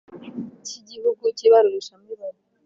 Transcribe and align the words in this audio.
Cy 0.67 0.73
igihugu 0.81 1.23
cy 1.37 1.43
ibarurishamibare 1.47 2.39